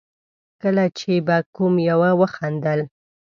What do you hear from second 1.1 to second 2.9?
به کوم يوه وخندل.